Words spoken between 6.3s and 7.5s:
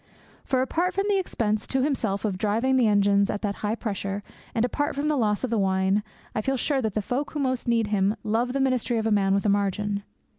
I feel sure that the folk who